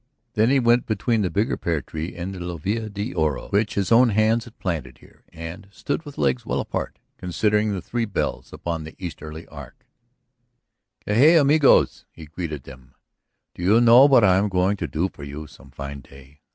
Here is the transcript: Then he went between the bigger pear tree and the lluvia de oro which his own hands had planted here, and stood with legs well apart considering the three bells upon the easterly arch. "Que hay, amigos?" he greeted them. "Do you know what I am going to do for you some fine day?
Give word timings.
Then 0.33 0.49
he 0.49 0.59
went 0.59 0.87
between 0.87 1.21
the 1.21 1.29
bigger 1.29 1.55
pear 1.55 1.79
tree 1.79 2.15
and 2.15 2.33
the 2.33 2.39
lluvia 2.39 2.91
de 2.91 3.13
oro 3.13 3.49
which 3.49 3.75
his 3.75 3.91
own 3.91 4.09
hands 4.09 4.45
had 4.45 4.57
planted 4.57 4.97
here, 4.97 5.23
and 5.31 5.67
stood 5.71 6.05
with 6.05 6.17
legs 6.17 6.43
well 6.43 6.59
apart 6.59 6.97
considering 7.19 7.71
the 7.71 7.83
three 7.83 8.05
bells 8.05 8.51
upon 8.51 8.83
the 8.83 8.95
easterly 8.97 9.45
arch. 9.49 9.75
"Que 11.05 11.13
hay, 11.13 11.37
amigos?" 11.37 12.05
he 12.11 12.25
greeted 12.25 12.63
them. 12.63 12.95
"Do 13.53 13.61
you 13.61 13.79
know 13.79 14.05
what 14.07 14.23
I 14.23 14.37
am 14.39 14.49
going 14.49 14.75
to 14.77 14.87
do 14.87 15.07
for 15.07 15.23
you 15.23 15.45
some 15.45 15.69
fine 15.69 15.99
day? 16.01 16.41